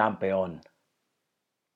campeón. 0.00 0.62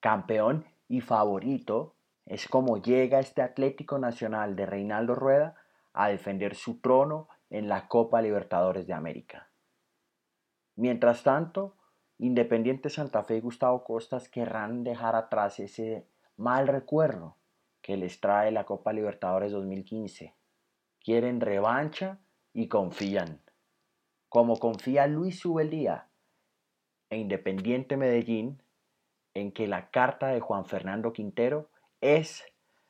Campeón 0.00 0.64
y 0.88 1.02
favorito 1.02 1.94
es 2.24 2.48
como 2.48 2.80
llega 2.80 3.20
este 3.20 3.42
Atlético 3.42 3.98
Nacional 3.98 4.56
de 4.56 4.64
Reinaldo 4.64 5.14
Rueda 5.14 5.56
a 5.92 6.08
defender 6.08 6.54
su 6.54 6.80
trono 6.80 7.28
en 7.50 7.68
la 7.68 7.86
Copa 7.86 8.22
Libertadores 8.22 8.86
de 8.86 8.94
América. 8.94 9.50
Mientras 10.74 11.22
tanto, 11.22 11.76
Independiente 12.16 12.88
Santa 12.88 13.24
Fe 13.24 13.36
y 13.36 13.40
Gustavo 13.40 13.84
Costas 13.84 14.30
querrán 14.30 14.84
dejar 14.84 15.16
atrás 15.16 15.60
ese 15.60 16.08
mal 16.38 16.66
recuerdo 16.66 17.36
que 17.82 17.98
les 17.98 18.20
trae 18.20 18.50
la 18.52 18.64
Copa 18.64 18.94
Libertadores 18.94 19.52
2015. 19.52 20.34
Quieren 20.98 21.42
revancha 21.42 22.20
y 22.54 22.68
confían, 22.68 23.42
como 24.30 24.58
confía 24.58 25.06
Luis 25.08 25.40
Subeldía 25.40 26.08
e 27.14 27.18
Independiente 27.18 27.96
Medellín, 27.96 28.60
en 29.34 29.52
que 29.52 29.68
la 29.68 29.90
carta 29.90 30.28
de 30.28 30.40
Juan 30.40 30.66
Fernando 30.66 31.12
Quintero 31.12 31.70
es 32.00 32.44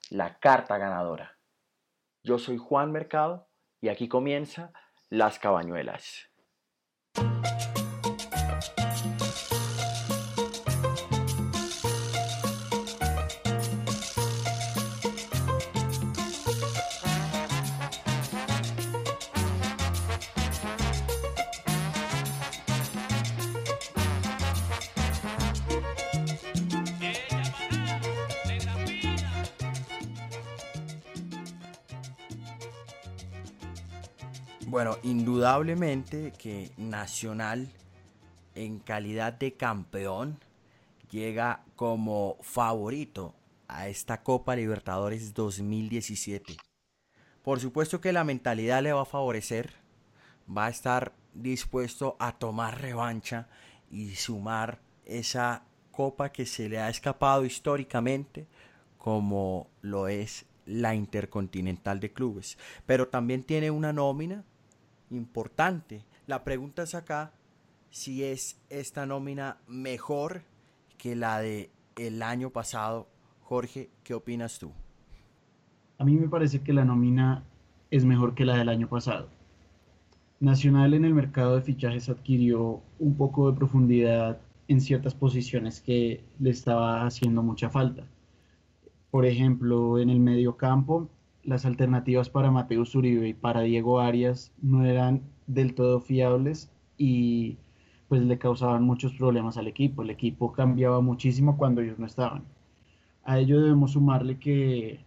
la 0.08 0.38
carta 0.38 0.78
ganadora. 0.78 1.38
Yo 2.22 2.38
soy 2.38 2.56
Juan 2.56 2.90
Mercado 2.90 3.48
y 3.82 3.90
aquí 3.90 4.08
comienza 4.08 4.72
Las 5.10 5.38
Cabañuelas. 5.38 6.30
Bueno, 34.84 35.00
indudablemente 35.02 36.34
que 36.36 36.70
Nacional 36.76 37.70
en 38.54 38.80
calidad 38.80 39.32
de 39.32 39.54
campeón 39.54 40.38
llega 41.10 41.64
como 41.74 42.36
favorito 42.42 43.34
a 43.66 43.88
esta 43.88 44.22
Copa 44.22 44.54
Libertadores 44.54 45.32
2017. 45.32 46.58
Por 47.42 47.60
supuesto 47.60 48.02
que 48.02 48.12
la 48.12 48.24
mentalidad 48.24 48.82
le 48.82 48.92
va 48.92 49.00
a 49.00 49.06
favorecer, 49.06 49.72
va 50.54 50.66
a 50.66 50.70
estar 50.70 51.14
dispuesto 51.32 52.14
a 52.18 52.32
tomar 52.32 52.78
revancha 52.78 53.48
y 53.90 54.16
sumar 54.16 54.82
esa 55.06 55.62
copa 55.92 56.30
que 56.30 56.44
se 56.44 56.68
le 56.68 56.78
ha 56.78 56.90
escapado 56.90 57.46
históricamente 57.46 58.46
como 58.98 59.70
lo 59.80 60.08
es 60.08 60.44
la 60.66 60.94
Intercontinental 60.94 62.00
de 62.00 62.12
Clubes. 62.12 62.58
Pero 62.84 63.08
también 63.08 63.44
tiene 63.44 63.70
una 63.70 63.90
nómina 63.90 64.44
importante. 65.14 66.04
La 66.26 66.44
pregunta 66.44 66.82
es 66.82 66.94
acá 66.94 67.32
si 67.90 68.24
es 68.24 68.60
esta 68.70 69.06
nómina 69.06 69.58
mejor 69.66 70.42
que 70.98 71.14
la 71.14 71.40
de 71.40 71.70
el 71.96 72.22
año 72.22 72.50
pasado. 72.50 73.08
Jorge, 73.42 73.90
¿qué 74.02 74.14
opinas 74.14 74.58
tú? 74.58 74.72
A 75.98 76.04
mí 76.04 76.16
me 76.16 76.28
parece 76.28 76.60
que 76.60 76.72
la 76.72 76.84
nómina 76.84 77.44
es 77.90 78.04
mejor 78.04 78.34
que 78.34 78.44
la 78.44 78.56
del 78.56 78.68
año 78.68 78.88
pasado. 78.88 79.28
Nacional 80.40 80.94
en 80.94 81.04
el 81.04 81.14
mercado 81.14 81.54
de 81.54 81.62
fichajes 81.62 82.08
adquirió 82.08 82.82
un 82.98 83.16
poco 83.16 83.50
de 83.50 83.56
profundidad 83.56 84.40
en 84.66 84.80
ciertas 84.80 85.14
posiciones 85.14 85.80
que 85.80 86.24
le 86.40 86.50
estaba 86.50 87.06
haciendo 87.06 87.42
mucha 87.42 87.70
falta. 87.70 88.04
Por 89.10 89.26
ejemplo, 89.26 89.98
en 89.98 90.10
el 90.10 90.18
medio 90.18 90.56
campo 90.56 91.08
las 91.44 91.66
alternativas 91.66 92.30
para 92.30 92.50
Mateus 92.50 92.94
Uribe 92.94 93.28
y 93.28 93.34
para 93.34 93.62
Diego 93.62 94.00
Arias 94.00 94.52
no 94.62 94.84
eran 94.84 95.22
del 95.46 95.74
todo 95.74 96.00
fiables 96.00 96.70
y 96.96 97.58
pues 98.08 98.22
le 98.22 98.38
causaban 98.38 98.84
muchos 98.84 99.12
problemas 99.14 99.56
al 99.56 99.66
equipo. 99.66 100.02
El 100.02 100.10
equipo 100.10 100.52
cambiaba 100.52 101.00
muchísimo 101.00 101.56
cuando 101.56 101.80
ellos 101.80 101.98
no 101.98 102.06
estaban. 102.06 102.44
A 103.24 103.38
ello 103.38 103.60
debemos 103.60 103.92
sumarle 103.92 104.38
que 104.38 105.00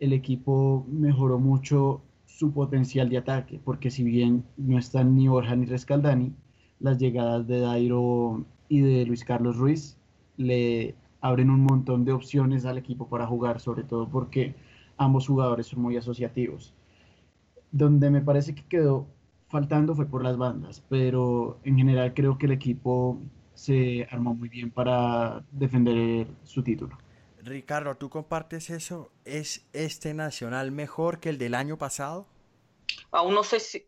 el 0.00 0.12
equipo 0.12 0.86
mejoró 0.88 1.38
mucho 1.38 2.02
su 2.26 2.52
potencial 2.52 3.08
de 3.08 3.18
ataque, 3.18 3.60
porque 3.64 3.90
si 3.90 4.02
bien 4.02 4.44
no 4.56 4.78
están 4.78 5.14
ni 5.14 5.28
Borja 5.28 5.54
ni 5.56 5.66
Rescaldani, 5.66 6.32
las 6.80 6.98
llegadas 6.98 7.46
de 7.46 7.60
Dairo 7.60 8.44
y 8.68 8.80
de 8.80 9.04
Luis 9.04 9.24
Carlos 9.24 9.56
Ruiz 9.56 9.96
le 10.36 10.94
abren 11.20 11.50
un 11.50 11.64
montón 11.64 12.04
de 12.04 12.12
opciones 12.12 12.64
al 12.64 12.78
equipo 12.78 13.08
para 13.08 13.26
jugar, 13.26 13.60
sobre 13.60 13.82
todo 13.84 14.08
porque 14.08 14.54
ambos 15.00 15.26
jugadores 15.26 15.66
son 15.66 15.80
muy 15.80 15.96
asociativos. 15.96 16.74
Donde 17.72 18.10
me 18.10 18.20
parece 18.20 18.54
que 18.54 18.64
quedó 18.64 19.06
faltando 19.48 19.94
fue 19.94 20.06
por 20.06 20.22
las 20.22 20.36
bandas, 20.36 20.84
pero 20.88 21.58
en 21.64 21.76
general 21.76 22.12
creo 22.14 22.36
que 22.36 22.46
el 22.46 22.52
equipo 22.52 23.18
se 23.54 24.06
armó 24.10 24.34
muy 24.34 24.48
bien 24.48 24.70
para 24.70 25.42
defender 25.50 26.26
su 26.44 26.62
título. 26.62 26.96
Ricardo, 27.42 27.96
¿tú 27.96 28.10
compartes 28.10 28.68
eso? 28.68 29.10
¿Es 29.24 29.66
este 29.72 30.12
Nacional 30.12 30.70
mejor 30.70 31.18
que 31.18 31.30
el 31.30 31.38
del 31.38 31.54
año 31.54 31.78
pasado? 31.78 32.26
Aún 33.10 33.34
no 33.34 33.42
sé 33.42 33.58
si, 33.60 33.86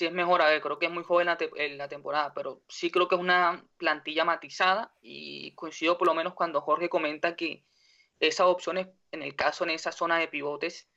es 0.00 0.12
mejor, 0.12 0.40
a 0.40 0.48
ver, 0.48 0.62
creo 0.62 0.78
que 0.78 0.86
es 0.86 0.92
muy 0.92 1.04
joven 1.04 1.28
en 1.56 1.78
la 1.78 1.88
temporada, 1.88 2.32
pero 2.34 2.62
sí 2.68 2.90
creo 2.90 3.06
que 3.06 3.16
es 3.16 3.20
una 3.20 3.62
plantilla 3.76 4.24
matizada 4.24 4.92
y 5.02 5.52
coincido 5.52 5.98
por 5.98 6.08
lo 6.08 6.14
menos 6.14 6.32
cuando 6.32 6.62
Jorge 6.62 6.88
comenta 6.88 7.36
que 7.36 7.62
esas 8.20 8.46
opciones, 8.46 8.88
en 9.12 9.22
el 9.22 9.34
caso 9.36 9.64
en 9.64 9.70
esa 9.70 9.92
zona 9.92 10.18
de 10.18 10.28
pivotes, 10.28 10.88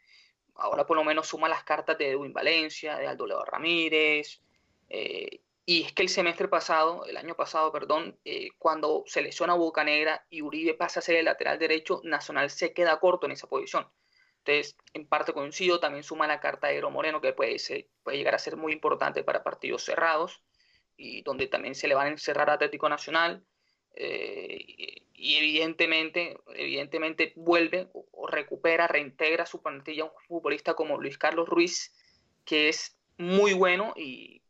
ahora 0.55 0.85
por 0.85 0.97
lo 0.97 1.03
menos 1.03 1.27
suma 1.27 1.49
las 1.49 1.63
cartas 1.63 1.97
de 1.97 2.11
Edwin 2.11 2.33
Valencia, 2.33 2.97
de 2.97 3.07
Aldo 3.07 3.27
Leo 3.27 3.45
Ramírez, 3.45 4.41
eh, 4.89 5.41
y 5.69 5.83
es 5.83 5.91
que 5.91 6.03
el 6.03 6.09
semestre 6.09 6.47
pasado, 6.47 7.05
el 7.05 7.17
año 7.17 7.35
pasado, 7.35 7.73
perdón, 7.73 8.17
eh, 8.23 8.51
cuando 8.57 9.03
se 9.05 9.21
lesiona 9.21 9.53
Boca 9.53 9.83
Negra 9.83 10.25
y 10.29 10.41
Uribe 10.41 10.73
pasa 10.73 11.01
a 11.01 11.03
ser 11.03 11.17
el 11.17 11.25
lateral 11.25 11.59
derecho, 11.59 11.99
Nacional 12.05 12.49
se 12.49 12.71
queda 12.71 12.99
corto 13.01 13.25
en 13.25 13.33
esa 13.33 13.47
posición. 13.47 13.85
Entonces, 14.45 14.77
en 14.93 15.05
parte 15.05 15.33
coincido, 15.33 15.81
también 15.81 16.05
suma 16.05 16.25
la 16.25 16.39
carta 16.39 16.67
de 16.67 16.77
Ero 16.77 16.89
Moreno, 16.89 17.19
que 17.19 17.33
puede, 17.33 17.57
puede 18.01 18.17
llegar 18.17 18.33
a 18.33 18.39
ser 18.39 18.55
muy 18.55 18.71
importante 18.71 19.25
para 19.25 19.43
partidos 19.43 19.83
cerrados, 19.83 20.41
y 20.95 21.21
donde 21.23 21.47
también 21.47 21.75
se 21.75 21.89
le 21.89 21.95
van 21.95 22.07
a 22.07 22.11
encerrar 22.11 22.49
a 22.49 22.53
Atlético 22.53 22.87
Nacional. 22.87 23.45
Eh, 23.99 25.01
y 25.15 25.37
evidentemente, 25.37 26.37
evidentemente 26.53 27.33
vuelve 27.35 27.89
o 27.93 28.27
recupera, 28.27 28.85
reintegra 28.85 29.47
su 29.47 29.59
plantilla 29.63 30.03
un 30.03 30.11
futbolista 30.27 30.75
como 30.75 31.01
Luis 31.01 31.17
Carlos 31.17 31.49
Ruiz, 31.49 31.91
que 32.45 32.69
es 32.69 32.95
muy 33.17 33.53
bueno 33.53 33.93
y, 33.97 34.43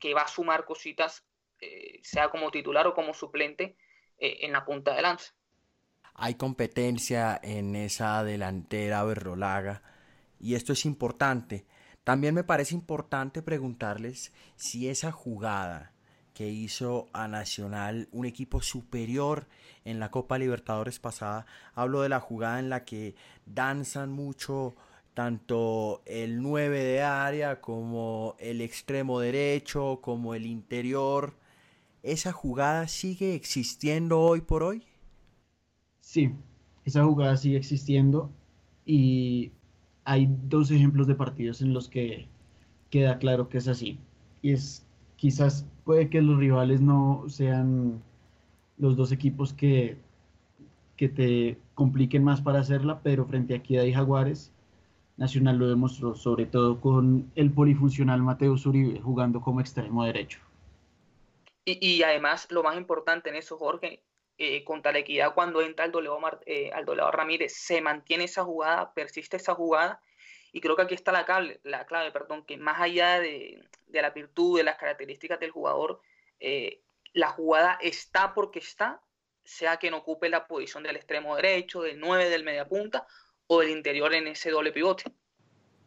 que, 0.00 0.14
va 0.14 0.22
a 0.22 0.28
sumar 0.28 0.64
cositas, 0.64 1.24
eh, 1.60 2.00
sea 2.02 2.30
como 2.30 2.50
titular 2.50 2.86
o 2.86 2.94
como 2.94 3.12
suplente, 3.12 3.76
eh, 4.18 4.38
en 4.40 4.52
la 4.52 4.64
punta 4.64 4.94
de 4.94 5.02
lanza. 5.02 5.34
Hay 6.14 6.34
competencia 6.36 7.38
en 7.42 7.76
esa 7.76 8.24
delantera 8.24 9.04
berrolaga 9.04 9.82
y 10.40 10.54
esto 10.54 10.72
es 10.72 10.86
importante. 10.86 11.66
También 12.02 12.34
me 12.34 12.44
parece 12.44 12.74
importante 12.74 13.42
preguntarles 13.42 14.32
si 14.56 14.88
esa 14.88 15.12
jugada 15.12 15.93
que 16.34 16.50
hizo 16.50 17.08
a 17.12 17.28
Nacional 17.28 18.08
un 18.12 18.26
equipo 18.26 18.60
superior 18.60 19.46
en 19.84 20.00
la 20.00 20.10
Copa 20.10 20.36
Libertadores 20.36 20.98
pasada. 20.98 21.46
Hablo 21.74 22.02
de 22.02 22.08
la 22.08 22.20
jugada 22.20 22.58
en 22.58 22.68
la 22.68 22.84
que 22.84 23.14
danzan 23.46 24.10
mucho 24.10 24.74
tanto 25.14 26.02
el 26.06 26.42
9 26.42 26.82
de 26.82 27.02
área 27.02 27.60
como 27.60 28.34
el 28.40 28.60
extremo 28.60 29.20
derecho, 29.20 30.00
como 30.02 30.34
el 30.34 30.44
interior. 30.44 31.34
¿Esa 32.02 32.32
jugada 32.32 32.88
sigue 32.88 33.34
existiendo 33.34 34.20
hoy 34.20 34.40
por 34.40 34.64
hoy? 34.64 34.82
Sí, 36.00 36.32
esa 36.84 37.04
jugada 37.04 37.36
sigue 37.36 37.56
existiendo 37.56 38.30
y 38.84 39.52
hay 40.04 40.28
dos 40.28 40.70
ejemplos 40.70 41.06
de 41.06 41.14
partidos 41.14 41.62
en 41.62 41.72
los 41.72 41.88
que 41.88 42.26
queda 42.90 43.18
claro 43.18 43.48
que 43.48 43.58
es 43.58 43.68
así. 43.68 43.98
Y 44.42 44.52
es 44.52 44.83
quizás 45.24 45.64
puede 45.86 46.10
que 46.10 46.20
los 46.20 46.38
rivales 46.38 46.82
no 46.82 47.24
sean 47.28 48.02
los 48.76 48.94
dos 48.94 49.10
equipos 49.10 49.54
que, 49.54 49.96
que 50.98 51.08
te 51.08 51.56
compliquen 51.72 52.22
más 52.22 52.42
para 52.42 52.60
hacerla, 52.60 53.00
pero 53.02 53.24
frente 53.24 53.54
a 53.54 53.56
Equidad 53.56 53.84
y 53.84 53.94
Jaguares, 53.94 54.52
Nacional 55.16 55.56
lo 55.56 55.66
demostró, 55.66 56.14
sobre 56.14 56.44
todo 56.44 56.78
con 56.78 57.32
el 57.36 57.50
polifuncional 57.50 58.22
Mateo 58.22 58.54
Uribe 58.66 59.00
jugando 59.00 59.40
como 59.40 59.62
extremo 59.62 60.04
derecho. 60.04 60.40
Y, 61.64 62.02
además, 62.02 62.46
lo 62.50 62.62
más 62.62 62.76
importante 62.76 63.30
en 63.30 63.36
eso, 63.36 63.56
Jorge, 63.56 64.02
eh, 64.36 64.62
contra 64.62 64.92
la 64.92 64.98
equidad, 64.98 65.32
cuando 65.32 65.62
entra 65.62 65.86
el 65.86 65.94
eh, 66.44 66.70
Ramírez, 67.12 67.54
se 67.56 67.80
mantiene 67.80 68.24
esa 68.24 68.44
jugada, 68.44 68.92
persiste 68.92 69.38
esa 69.38 69.54
jugada 69.54 70.02
y 70.54 70.60
creo 70.60 70.76
que 70.76 70.82
aquí 70.82 70.94
está 70.94 71.10
la 71.10 71.26
clave, 71.26 71.60
la 71.64 71.84
clave 71.84 72.12
perdón, 72.12 72.44
que 72.46 72.56
más 72.56 72.80
allá 72.80 73.18
de, 73.18 73.68
la 73.88 74.10
virtud, 74.10 74.56
de 74.56 74.62
las 74.62 74.76
características 74.76 75.40
del 75.40 75.50
jugador, 75.50 76.00
eh, 76.38 76.80
la 77.12 77.30
jugada 77.30 77.76
está 77.82 78.34
porque 78.34 78.60
está 78.60 79.02
sea 79.42 79.78
quien 79.78 79.94
ocupe 79.94 80.28
la 80.28 80.46
posición 80.46 80.84
del 80.84 80.94
extremo 80.94 81.34
derecho, 81.34 81.82
del 81.82 81.98
9, 81.98 82.28
del 82.28 82.44
media 82.44 82.68
punta 82.68 83.04
o 83.48 83.60
del 83.60 83.70
interior 83.70 84.14
en 84.14 84.28
ese 84.28 84.52
doble 84.52 84.70
pivote. 84.70 85.02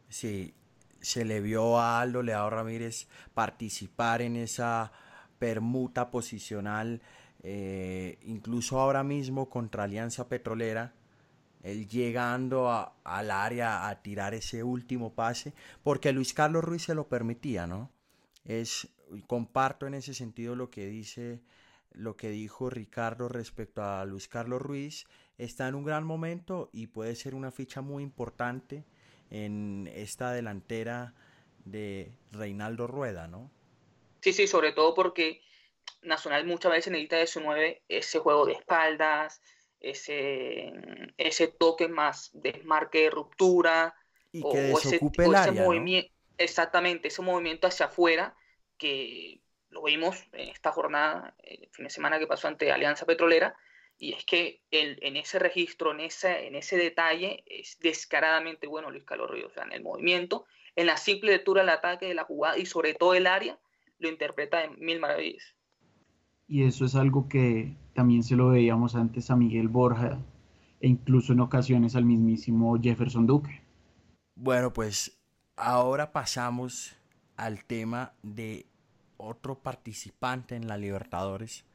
Sí, 0.09 0.53
se 0.99 1.23
le 1.23 1.39
vio 1.39 1.79
a 1.79 2.01
Aldo 2.01 2.21
Leao 2.21 2.49
Ramírez 2.49 3.07
participar 3.33 4.21
en 4.21 4.35
esa 4.35 4.91
permuta 5.39 6.11
posicional, 6.11 7.01
eh, 7.41 8.17
incluso 8.23 8.81
ahora 8.81 9.03
mismo 9.03 9.49
contra 9.49 9.85
Alianza 9.85 10.27
Petrolera, 10.27 10.93
él 11.67 11.87
llegando 11.87 12.93
al 13.03 13.31
área 13.31 13.89
a 13.89 14.01
tirar 14.01 14.33
ese 14.33 14.63
último 14.63 15.13
pase, 15.13 15.53
porque 15.83 16.13
Luis 16.13 16.33
Carlos 16.33 16.63
Ruiz 16.63 16.83
se 16.83 16.95
lo 16.95 17.07
permitía, 17.07 17.67
¿no? 17.67 17.91
Es, 18.45 18.87
comparto 19.27 19.87
en 19.87 19.93
ese 19.93 20.13
sentido 20.13 20.55
lo 20.55 20.69
que 20.69 20.85
dice, 20.87 21.41
lo 21.91 22.15
que 22.15 22.29
dijo 22.29 22.69
Ricardo 22.69 23.27
respecto 23.29 23.83
a 23.83 24.05
Luis 24.05 24.27
Carlos 24.27 24.61
Ruiz, 24.61 25.05
está 25.37 25.67
en 25.67 25.75
un 25.75 25.83
gran 25.83 26.03
momento 26.03 26.69
y 26.71 26.87
puede 26.87 27.15
ser 27.15 27.35
una 27.35 27.51
ficha 27.51 27.81
muy 27.81 28.03
importante 28.03 28.85
en 29.29 29.91
esta 29.93 30.31
delantera 30.31 31.13
de 31.65 32.13
Reinaldo 32.31 32.87
Rueda, 32.87 33.27
¿no? 33.27 33.51
Sí, 34.21 34.33
sí, 34.33 34.47
sobre 34.47 34.71
todo 34.71 34.93
porque 34.93 35.41
Nacional 36.01 36.45
muchas 36.45 36.71
veces 36.71 36.91
necesita 36.91 37.17
de 37.17 37.27
su 37.27 37.41
9 37.41 37.83
ese 37.89 38.19
juego 38.19 38.45
de 38.45 38.53
espaldas, 38.53 39.41
ese, 39.79 40.73
ese 41.17 41.47
toque 41.47 41.87
más 41.87 42.31
desmarque 42.33 43.03
de 43.03 43.09
ruptura. 43.09 43.95
Y 44.31 44.43
que 44.43 44.57
desocupe 44.57 45.23
ese, 45.23 45.29
el 45.29 45.35
área, 45.35 45.63
movimiento, 45.63 46.11
Exactamente, 46.37 47.07
ese 47.07 47.21
movimiento 47.21 47.67
hacia 47.67 47.87
afuera 47.87 48.35
que 48.77 49.41
lo 49.69 49.83
vimos 49.83 50.23
en 50.33 50.49
esta 50.49 50.71
jornada, 50.71 51.35
el 51.43 51.67
fin 51.71 51.85
de 51.85 51.89
semana 51.89 52.19
que 52.19 52.27
pasó 52.27 52.47
ante 52.47 52.71
Alianza 52.71 53.05
Petrolera, 53.05 53.55
y 53.99 54.13
es 54.13 54.23
que 54.25 54.61
el, 54.69 54.99
en 55.01 55.17
ese 55.17 55.39
registro, 55.39 55.91
en 55.91 56.01
ese, 56.01 56.45
en 56.45 56.55
ese 56.55 56.77
detalle, 56.77 57.43
es 57.47 57.79
descaradamente 57.79 58.67
bueno 58.67 58.91
Luis 58.91 59.03
Carlos 59.03 59.31
Ríos. 59.31 59.51
O 59.51 59.53
sea, 59.55 59.63
en 59.63 59.73
el 59.73 59.81
movimiento, 59.81 60.45
en 60.75 60.85
la 60.85 60.97
simple 60.97 61.31
lectura 61.31 61.61
del 61.61 61.69
ataque, 61.69 62.05
de 62.05 62.13
la 62.13 62.23
jugada 62.23 62.57
y 62.57 62.67
sobre 62.67 62.93
todo 62.93 63.15
el 63.15 63.25
área, 63.25 63.57
lo 63.97 64.09
interpreta 64.09 64.63
en 64.63 64.79
mil 64.79 64.99
maravillas. 64.99 65.55
Y 66.47 66.63
eso 66.63 66.85
es 66.85 66.95
algo 66.95 67.27
que 67.27 67.75
también 67.93 68.23
se 68.23 68.35
lo 68.35 68.49
veíamos 68.49 68.95
antes 68.95 69.29
a 69.29 69.35
Miguel 69.35 69.67
Borja 69.67 70.19
e 70.79 70.87
incluso 70.87 71.33
en 71.33 71.41
ocasiones 71.41 71.95
al 71.95 72.05
mismísimo 72.05 72.79
Jefferson 72.81 73.27
Duque. 73.27 73.61
Bueno, 74.35 74.71
pues 74.71 75.19
ahora 75.55 76.11
pasamos 76.11 76.95
al 77.35 77.65
tema 77.65 78.13
de 78.23 78.67
otro 79.17 79.59
participante 79.59 80.55
en 80.55 80.67
la 80.67 80.77
Libertadores 80.77 81.65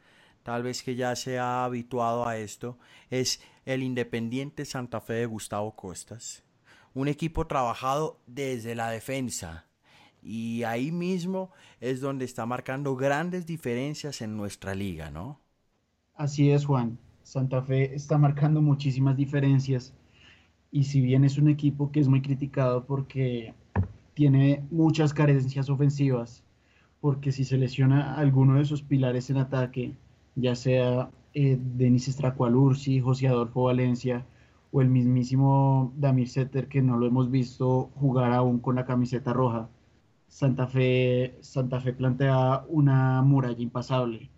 tal 0.43 0.63
vez 0.63 0.83
que 0.83 0.95
ya 0.95 1.15
se 1.17 1.39
ha 1.39 1.65
habituado 1.65 2.27
a 2.27 2.37
esto, 2.37 2.79
es 3.11 3.41
el 3.65 3.83
Independiente 3.83 4.65
Santa 4.65 5.01
Fe 5.01 5.15
de 5.15 5.27
Gustavo 5.27 5.75
Costas. 5.77 6.43
Un 6.95 7.09
equipo 7.09 7.47
trabajado 7.47 8.21
desde 8.27 8.75
la 8.75 8.91
defensa. 8.91 9.67
Y 10.23 10.63
ahí 10.63 10.93
mismo 10.93 11.51
es 11.81 12.01
donde 12.01 12.25
está 12.25 12.47
marcando 12.47 12.95
grandes 12.97 13.45
diferencias 13.45 14.23
en 14.23 14.37
nuestra 14.37 14.75
liga, 14.75 15.11
¿no? 15.11 15.41
Así 16.15 16.51
es, 16.51 16.65
Juan. 16.65 16.99
Santa 17.23 17.63
Fe 17.63 17.95
está 17.95 18.19
marcando 18.19 18.63
muchísimas 18.63 19.17
diferencias. 19.17 19.95
Y 20.71 20.85
si 20.85 21.01
bien 21.01 21.25
es 21.25 21.39
un 21.39 21.49
equipo 21.49 21.91
que 21.91 22.01
es 22.01 22.09
muy 22.09 22.23
criticado 22.23 22.85
porque 22.85 23.55
tiene 24.15 24.65
muchas 24.71 25.13
carencias 25.13 25.69
ofensivas, 25.71 26.45
porque 27.01 27.33
si 27.33 27.45
se 27.45 27.59
lesiona 27.59 28.15
alguno 28.15 28.59
de 28.59 28.65
sus 28.65 28.83
pilares 28.83 29.29
en 29.31 29.39
ataque, 29.39 29.97
ya 30.37 30.55
sea 30.55 31.11
eh, 31.35 31.59
Denis 31.61 32.09
Estracualursi, 32.09 33.01
José 33.01 33.29
Adolfo 33.29 33.65
Valencia 33.65 34.25
o 34.71 34.81
el 34.81 34.89
mismísimo 34.89 35.93
Damir 35.97 36.29
Setter, 36.29 36.69
que 36.69 36.83
no 36.83 36.97
lo 36.97 37.07
hemos 37.07 37.31
visto 37.31 37.91
jugar 37.97 38.33
aún 38.33 38.59
con 38.61 38.77
la 38.77 38.87
camiseta 38.87 39.33
roja. 39.33 39.69
Santa 40.33 40.67
Fe, 40.67 41.37
Santa 41.43 41.79
Fe 41.79 41.93
plantea 41.93 42.65
una 42.67 43.21
muralla 43.21 43.61
impasable 43.61 44.31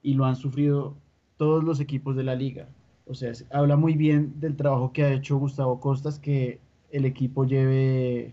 y 0.00 0.14
lo 0.14 0.24
han 0.24 0.34
sufrido 0.34 0.96
todos 1.36 1.62
los 1.62 1.78
equipos 1.78 2.16
de 2.16 2.24
la 2.24 2.34
liga. 2.34 2.70
O 3.06 3.12
sea, 3.12 3.32
habla 3.52 3.76
muy 3.76 3.96
bien 3.96 4.40
del 4.40 4.56
trabajo 4.56 4.94
que 4.94 5.04
ha 5.04 5.12
hecho 5.12 5.36
Gustavo 5.36 5.78
Costas, 5.78 6.18
que 6.18 6.58
el 6.90 7.04
equipo 7.04 7.44
lleve, 7.44 8.32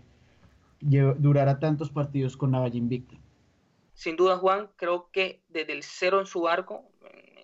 lleve 0.80 1.14
durara 1.18 1.58
tantos 1.58 1.90
partidos 1.90 2.38
con 2.38 2.52
la 2.52 2.66
invicta. 2.68 3.16
Sin 3.92 4.16
duda, 4.16 4.38
Juan, 4.38 4.70
creo 4.76 5.10
que 5.12 5.42
desde 5.48 5.74
el 5.74 5.82
cero 5.82 6.20
en 6.20 6.26
su 6.26 6.48
arco, 6.48 6.90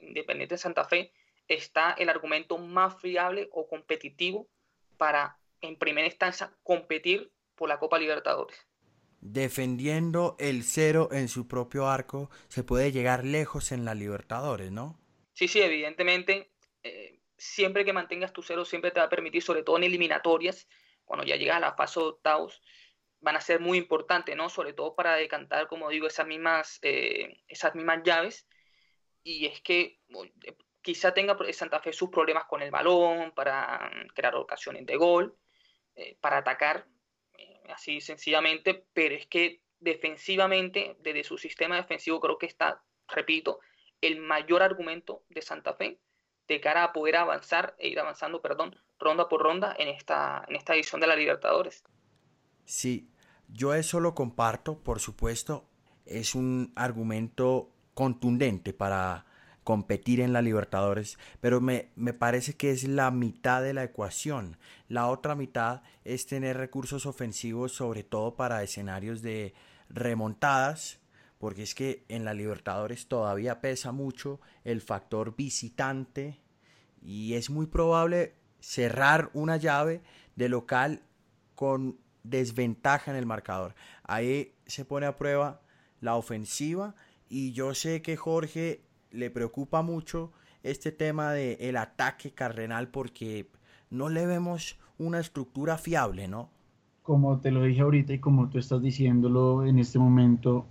Independiente 0.00 0.54
de 0.54 0.58
Santa 0.58 0.84
Fe 0.86 1.12
está 1.48 1.92
el 1.92 2.08
argumento 2.08 2.56
más 2.56 2.98
fiable 2.98 3.50
o 3.52 3.68
competitivo 3.68 4.48
para, 4.96 5.36
en 5.60 5.76
primera 5.76 6.06
instancia, 6.06 6.50
competir 6.62 7.30
por 7.56 7.68
la 7.68 7.78
Copa 7.78 7.98
Libertadores. 7.98 8.69
Defendiendo 9.20 10.34
el 10.38 10.62
cero 10.64 11.10
en 11.12 11.28
su 11.28 11.46
propio 11.46 11.88
arco, 11.88 12.30
se 12.48 12.64
puede 12.64 12.90
llegar 12.90 13.24
lejos 13.24 13.70
en 13.70 13.84
la 13.84 13.94
Libertadores, 13.94 14.72
¿no? 14.72 14.98
Sí, 15.34 15.46
sí, 15.46 15.60
evidentemente, 15.60 16.52
eh, 16.82 17.20
siempre 17.36 17.84
que 17.84 17.92
mantengas 17.92 18.32
tu 18.32 18.42
cero, 18.42 18.64
siempre 18.64 18.90
te 18.90 19.00
va 19.00 19.06
a 19.06 19.10
permitir, 19.10 19.42
sobre 19.42 19.62
todo 19.62 19.76
en 19.76 19.84
eliminatorias, 19.84 20.68
cuando 21.04 21.26
ya 21.26 21.36
llegas 21.36 21.58
a 21.58 21.60
la 21.60 21.74
fase 21.74 22.00
de 22.00 22.06
octavos, 22.06 22.62
van 23.20 23.36
a 23.36 23.40
ser 23.42 23.60
muy 23.60 23.76
importantes, 23.76 24.34
¿no? 24.36 24.48
Sobre 24.48 24.72
todo 24.72 24.94
para 24.94 25.16
decantar, 25.16 25.68
como 25.68 25.90
digo, 25.90 26.06
esas 26.06 26.26
mismas, 26.26 26.78
eh, 26.80 27.42
esas 27.46 27.74
mismas 27.74 28.02
llaves 28.02 28.46
y 29.22 29.44
es 29.44 29.60
que 29.60 30.00
eh, 30.44 30.56
quizá 30.80 31.12
tenga 31.12 31.36
Santa 31.52 31.80
Fe 31.80 31.92
sus 31.92 32.08
problemas 32.08 32.44
con 32.46 32.62
el 32.62 32.70
balón, 32.70 33.32
para 33.32 33.90
mm, 33.92 34.08
crear 34.14 34.34
ocasiones 34.34 34.86
de 34.86 34.96
gol, 34.96 35.36
para 36.20 36.38
atacar, 36.38 36.86
así 37.70 38.00
sencillamente, 38.00 38.84
pero 38.92 39.14
es 39.14 39.26
que 39.26 39.62
defensivamente, 39.78 40.96
desde 41.00 41.24
su 41.24 41.38
sistema 41.38 41.76
defensivo, 41.76 42.20
creo 42.20 42.38
que 42.38 42.46
está, 42.46 42.82
repito, 43.08 43.60
el 44.00 44.20
mayor 44.20 44.62
argumento 44.62 45.24
de 45.28 45.42
Santa 45.42 45.74
Fe 45.74 45.98
de 46.48 46.60
cara 46.60 46.84
a 46.84 46.92
poder 46.92 47.16
avanzar 47.16 47.76
e 47.78 47.88
ir 47.88 48.00
avanzando, 48.00 48.42
perdón, 48.42 48.76
ronda 48.98 49.28
por 49.28 49.40
ronda 49.42 49.74
en 49.78 49.88
esta, 49.88 50.44
en 50.48 50.56
esta 50.56 50.74
edición 50.74 51.00
de 51.00 51.06
la 51.06 51.14
Libertadores. 51.14 51.84
Sí, 52.64 53.08
yo 53.48 53.74
eso 53.74 54.00
lo 54.00 54.14
comparto, 54.14 54.82
por 54.82 55.00
supuesto, 55.00 55.68
es 56.06 56.34
un 56.34 56.72
argumento 56.74 57.70
contundente 57.94 58.72
para 58.72 59.26
competir 59.70 60.18
en 60.20 60.32
la 60.32 60.42
Libertadores, 60.42 61.16
pero 61.40 61.60
me, 61.60 61.90
me, 61.94 62.12
parece 62.12 62.56
que 62.56 62.72
es 62.72 62.82
la 62.88 63.12
mitad 63.12 63.62
de 63.62 63.72
la 63.72 63.84
ecuación. 63.84 64.56
La 64.88 65.06
otra 65.06 65.36
mitad 65.36 65.82
es 66.02 66.26
tener 66.26 66.56
recursos 66.56 67.06
ofensivos, 67.06 67.70
sobre 67.70 68.02
todo 68.02 68.34
para 68.34 68.64
escenarios 68.64 69.22
de 69.22 69.54
remontadas, 69.88 70.98
porque 71.38 71.62
es 71.62 71.76
que 71.76 72.04
en 72.08 72.24
la 72.24 72.34
Libertadores 72.34 73.06
todavía 73.06 73.60
pesa 73.60 73.92
mucho 73.92 74.40
el 74.64 74.80
factor 74.80 75.36
visitante 75.36 76.40
y 77.00 77.34
es 77.34 77.48
muy 77.48 77.66
probable 77.66 78.34
cerrar 78.58 79.30
una 79.34 79.56
llave 79.56 80.02
de 80.34 80.48
local 80.48 81.04
con 81.54 82.00
desventaja 82.24 83.12
en 83.12 83.16
el 83.16 83.24
marcador. 83.24 83.76
Ahí 84.02 84.52
se 84.66 84.84
pone 84.84 85.06
a 85.06 85.16
prueba 85.16 85.62
la 86.00 86.16
ofensiva 86.16 86.96
y 87.28 87.52
yo 87.52 87.72
sé 87.72 88.02
que 88.02 88.16
Jorge 88.16 88.89
le 89.12 89.30
preocupa 89.30 89.82
mucho 89.82 90.32
este 90.62 90.92
tema 90.92 91.32
del 91.32 91.56
el 91.60 91.76
ataque 91.76 92.32
cardenal 92.32 92.88
porque 92.88 93.46
no 93.90 94.08
le 94.08 94.26
vemos 94.26 94.78
una 94.98 95.18
estructura 95.18 95.78
fiable, 95.78 96.28
¿no? 96.28 96.50
Como 97.02 97.40
te 97.40 97.50
lo 97.50 97.62
dije 97.62 97.80
ahorita 97.80 98.12
y 98.12 98.18
como 98.18 98.48
tú 98.48 98.58
estás 98.58 98.82
diciéndolo 98.82 99.64
en 99.64 99.78
este 99.78 99.98
momento, 99.98 100.66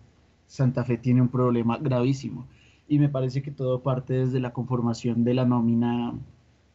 Santa 0.48 0.84
Fe 0.84 0.98
tiene 0.98 1.22
un 1.22 1.30
problema 1.30 1.78
gravísimo. 1.78 2.48
Y 2.88 3.00
me 3.00 3.10
parece 3.10 3.42
que 3.42 3.52
todo 3.52 3.82
parte 3.82 4.14
desde 4.14 4.40
la 4.40 4.54
conformación 4.54 5.24
de 5.24 5.34
la 5.34 5.46
nómina 5.46 6.14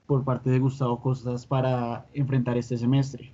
por 0.07 0.25
parte 0.25 0.51
de 0.51 0.59
Gustavo 0.59 1.01
Costas 1.01 1.47
para 1.47 2.07
enfrentar 2.13 2.59
este 2.59 2.77
semestre. 2.77 3.33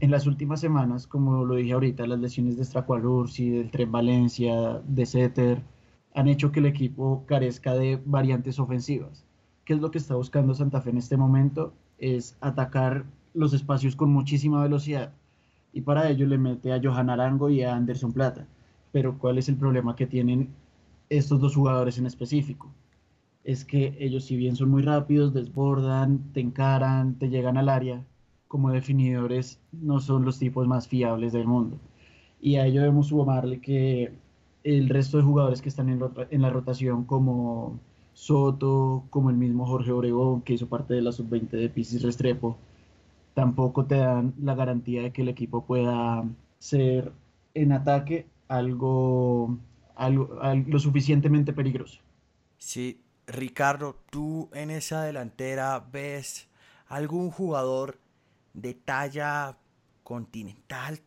En 0.00 0.10
las 0.10 0.26
últimas 0.26 0.60
semanas, 0.60 1.06
como 1.06 1.44
lo 1.44 1.56
dije 1.56 1.72
ahorita, 1.72 2.06
las 2.06 2.20
lesiones 2.20 2.56
de 2.56 3.38
y 3.38 3.50
del 3.50 3.70
Tren 3.70 3.90
Valencia, 3.90 4.80
de 4.86 5.06
Ceter, 5.06 5.62
han 6.14 6.28
hecho 6.28 6.52
que 6.52 6.60
el 6.60 6.66
equipo 6.66 7.24
carezca 7.26 7.74
de 7.74 8.00
variantes 8.04 8.58
ofensivas. 8.58 9.24
¿Qué 9.64 9.74
es 9.74 9.80
lo 9.80 9.90
que 9.90 9.98
está 9.98 10.16
buscando 10.16 10.54
Santa 10.54 10.80
Fe 10.80 10.90
en 10.90 10.98
este 10.98 11.16
momento? 11.16 11.72
Es 11.98 12.36
atacar 12.40 13.04
los 13.34 13.52
espacios 13.52 13.94
con 13.94 14.12
muchísima 14.12 14.62
velocidad. 14.62 15.12
Y 15.72 15.82
para 15.82 16.08
ello 16.10 16.26
le 16.26 16.38
mete 16.38 16.72
a 16.72 16.80
Johan 16.82 17.10
Arango 17.10 17.50
y 17.50 17.62
a 17.62 17.74
Anderson 17.74 18.12
Plata. 18.12 18.46
Pero 18.92 19.18
¿cuál 19.18 19.38
es 19.38 19.48
el 19.48 19.56
problema 19.56 19.94
que 19.94 20.06
tienen 20.06 20.48
estos 21.08 21.40
dos 21.40 21.54
jugadores 21.54 21.98
en 21.98 22.06
específico? 22.06 22.72
Es 23.44 23.64
que 23.64 23.96
ellos 24.00 24.24
si 24.24 24.36
bien 24.36 24.56
son 24.56 24.70
muy 24.70 24.82
rápidos, 24.82 25.32
desbordan, 25.32 26.32
te 26.32 26.40
encaran, 26.40 27.14
te 27.14 27.28
llegan 27.28 27.56
al 27.56 27.68
área, 27.68 28.04
como 28.48 28.70
definidores 28.70 29.60
no 29.70 30.00
son 30.00 30.24
los 30.24 30.38
tipos 30.40 30.66
más 30.66 30.88
fiables 30.88 31.32
del 31.32 31.46
mundo. 31.46 31.78
Y 32.40 32.56
a 32.56 32.66
ello 32.66 32.80
debemos 32.80 33.08
sumarle 33.08 33.60
que 33.60 34.12
el 34.64 34.88
resto 34.88 35.16
de 35.16 35.22
jugadores 35.22 35.62
que 35.62 35.68
están 35.68 35.88
en, 35.88 36.42
la 36.42 36.50
rotación 36.50 37.04
como 37.04 37.78
Soto, 38.12 39.04
como 39.10 39.30
el 39.30 39.36
mismo 39.36 39.66
Jorge 39.66 39.92
Obregón, 39.92 40.42
que 40.42 40.54
hizo 40.54 40.68
parte 40.68 40.94
de 40.94 41.02
la 41.02 41.12
sub-20 41.12 41.50
de 41.50 41.68
Pisis 41.68 42.02
Restrepo, 42.02 42.56
tampoco 43.34 43.86
te 43.86 43.96
dan 43.96 44.34
la 44.42 44.54
garantía 44.54 45.02
de 45.02 45.12
que 45.12 45.22
el 45.22 45.28
equipo 45.28 45.64
pueda 45.64 46.24
ser 46.58 47.12
en 47.54 47.72
ataque 47.72 48.26
algo, 48.48 49.56
algo, 49.94 50.38
lo 50.66 50.78
suficientemente 50.78 51.52
peligroso. 51.52 52.00
Sí, 52.58 53.00
Ricardo, 53.26 53.96
tú 54.10 54.50
en 54.52 54.70
esa 54.70 55.02
delantera 55.02 55.86
ves 55.90 56.48
algún 56.88 57.30
jugador 57.30 57.98
de 58.52 58.74
talla 58.74 59.56
continental, 60.10 60.98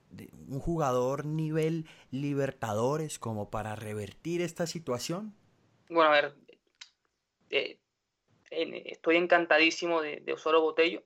un 0.48 0.62
jugador 0.62 1.26
nivel 1.26 1.86
Libertadores 2.10 3.20
como 3.20 3.50
para 3.50 3.76
revertir 3.76 4.42
esta 4.42 4.66
situación? 4.66 5.36
Bueno, 5.90 6.10
a 6.10 6.14
ver, 6.14 6.36
eh, 7.50 7.80
estoy 8.50 9.18
encantadísimo 9.18 10.02
de, 10.02 10.22
de, 10.22 10.32
Osoro 10.32 10.62
Botello. 10.62 11.04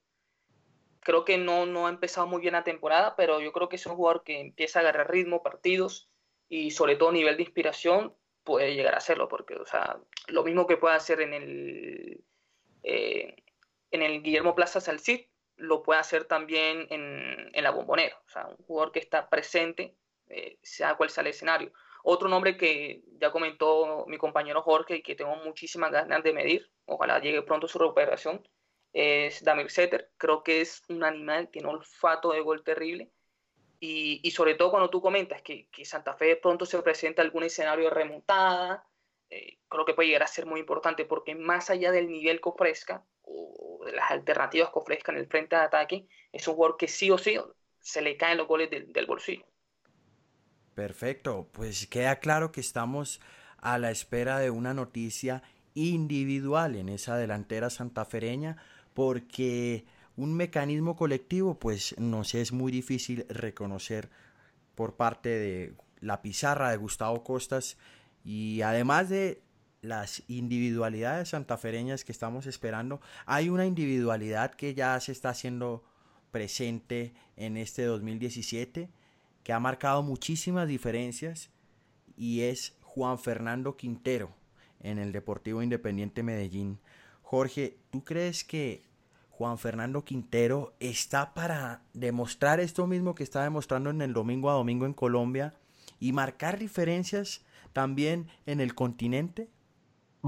Creo 1.00 1.26
que 1.26 1.40
no, 1.40 1.66
no 1.66 1.88
ha 1.88 1.90
empezado 1.90 2.28
muy 2.28 2.40
bien 2.40 2.54
la 2.54 2.64
temporada, 2.64 3.16
pero 3.16 3.42
yo 3.42 3.52
creo 3.52 3.68
que 3.68 3.78
es 3.78 3.86
un 3.88 3.96
jugador 3.96 4.24
que 4.24 4.42
empieza 4.42 4.78
a 4.78 4.82
agarrar 4.84 5.10
ritmo, 5.10 5.42
partidos 5.42 6.08
y 6.50 6.70
sobre 6.70 6.98
todo 6.98 7.12
nivel 7.12 7.36
de 7.36 7.44
inspiración 7.44 8.14
puede 8.44 8.76
llegar 8.76 8.94
a 8.94 8.98
hacerlo, 8.98 9.28
porque 9.28 9.56
o 9.56 9.66
sea, 9.66 10.00
lo 10.28 10.44
mismo 10.44 10.68
que 10.68 10.78
puede 10.78 10.94
hacer 10.94 11.20
en 11.22 11.34
el, 11.34 12.24
eh, 12.84 13.38
en 13.90 14.04
el 14.04 14.22
Guillermo 14.22 14.54
Plaza 14.54 14.82
Salcid, 14.82 15.22
lo 15.58 15.84
puede 15.84 16.00
hacer 16.00 16.26
también 16.26 16.88
en, 16.90 17.50
en, 17.54 17.64
la 17.64 17.72
bombonera. 17.72 18.18
O 18.26 18.30
sea, 18.30 18.48
un 18.48 18.58
jugador 18.66 18.92
que 18.92 19.00
está 19.00 19.30
presente, 19.30 19.96
eh, 20.30 20.58
sea 20.62 20.96
cual 20.96 21.10
sea 21.10 21.22
el 21.22 21.28
escenario. 21.28 21.72
Otro 22.04 22.30
nombre 22.30 22.58
que 22.58 23.04
ya 23.20 23.32
comentó 23.32 24.06
mi 24.08 24.18
compañero 24.18 24.62
Jorge 24.62 24.98
y 24.98 25.02
que 25.02 25.16
tengo 25.16 25.36
muchísimas 25.38 25.92
ganas 25.92 26.24
de 26.24 26.34
medir, 26.34 26.72
ojalá 26.86 27.20
llegue 27.20 27.42
pronto 27.42 27.68
su 27.68 27.80
recuperación, 27.80 28.48
es 28.94 29.44
Damir 29.44 29.70
Setter. 29.70 30.12
Creo 30.18 30.44
que 30.44 30.62
es 30.62 30.84
un 30.90 31.04
animal, 31.04 31.50
tiene 31.50 31.68
olfato 31.68 32.32
de 32.32 32.42
gol 32.42 32.64
terrible. 32.64 33.12
Y, 33.80 34.22
y 34.24 34.32
sobre 34.32 34.56
todo 34.56 34.72
cuando 34.72 34.90
tú 34.90 35.02
comentas 35.02 35.42
que, 35.42 35.68
que, 35.70 35.86
Santa 35.86 36.16
Fe 36.16 36.36
pronto 36.36 36.66
se 36.66 36.82
presenta 36.82 37.22
algún 37.22 37.44
escenario 37.44 37.86
de 37.86 37.92
remontada, 37.92 38.88
eh, 39.30 39.60
creo 39.68 39.86
que 39.86 39.94
puede 39.94 40.08
llegar 40.08 40.24
a 40.24 40.28
ser 40.28 40.46
muy 40.46 40.62
importante 40.62 41.06
porque 41.06 41.36
más 41.36 41.70
allá 41.70 41.92
del 41.92 42.10
nivel 42.10 42.42
que 42.42 42.50
ofrezca, 42.50 43.06
de 43.86 43.92
las 43.94 44.12
alternativas 44.12 44.70
que 44.70 44.80
ofrezca 44.80 45.12
en 45.12 45.20
el 45.20 45.28
frente 45.28 45.56
de 45.56 45.62
ataque, 45.62 46.08
es 46.32 46.48
un 46.48 46.56
jugador 46.56 46.78
que 46.78 46.88
sí 46.88 47.12
o 47.12 47.18
sí 47.18 47.38
se 47.80 48.02
le 48.02 48.18
caen 48.18 48.38
los 48.38 48.48
goles 48.48 48.70
del 48.70 49.06
bolsillo. 49.06 49.46
Perfecto, 50.76 51.50
pues 51.54 51.88
queda 51.88 52.18
claro 52.20 52.52
que 52.52 52.60
estamos 52.60 53.20
a 53.58 53.78
la 53.78 53.90
espera 53.90 54.40
de 54.40 54.52
una 54.52 54.74
noticia 54.74 55.42
individual 55.74 56.76
en 56.76 56.90
esa 56.90 57.18
delantera 57.18 57.70
santafereña 57.70 58.58
porque 58.94 59.86
un 60.16 60.36
mecanismo 60.36 60.96
colectivo 60.96 61.58
pues 61.60 61.98
nos 61.98 62.34
es 62.36 62.52
muy 62.52 62.72
difícil 62.72 63.26
reconocer 63.30 64.10
por 64.76 64.96
parte 64.96 65.30
de 65.30 65.74
la 66.00 66.22
pizarra 66.22 66.72
de 66.72 66.78
Gustavo 66.78 67.24
Costas 67.24 67.78
y 68.24 68.62
además 68.62 69.10
de 69.10 69.42
las 69.88 70.24
individualidades 70.28 71.30
santafereñas 71.30 72.04
que 72.04 72.12
estamos 72.12 72.46
esperando, 72.46 73.02
hay 73.26 73.50
una 73.50 73.66
individualidad 73.66 74.54
que 74.54 74.74
ya 74.74 75.00
se 75.00 75.12
está 75.12 75.30
haciendo 75.30 75.84
presente 76.32 77.14
en 77.36 77.58
este 77.58 77.84
2017, 77.84 78.90
que 79.44 79.54
ha 79.54 79.60
marcado 79.60 80.04
muchísimas 80.04 80.68
diferencias 80.68 81.50
y 82.16 82.42
es 82.42 82.76
Juan 82.82 83.20
Fernando 83.20 83.78
Quintero 83.78 84.34
en 84.82 85.00
el 85.00 85.12
Deportivo 85.12 85.62
Independiente 85.64 86.24
Medellín. 86.24 86.80
Jorge, 87.22 87.78
¿tú 87.90 88.04
crees 88.04 88.44
que 88.44 88.84
Juan 89.30 89.58
Fernando 89.58 90.04
Quintero 90.04 90.74
está 90.80 91.34
para 91.34 91.84
demostrar 91.94 92.60
esto 92.60 92.88
mismo 92.88 93.16
que 93.16 93.24
está 93.24 93.44
demostrando 93.44 93.90
en 93.92 94.02
el 94.02 94.14
domingo 94.14 94.50
a 94.50 94.54
domingo 94.54 94.86
en 94.86 94.94
Colombia 94.94 95.54
y 96.00 96.12
marcar 96.12 96.58
diferencias 96.58 97.46
también 97.72 98.28
en 98.46 98.60
el 98.62 98.74
continente? 98.74 99.50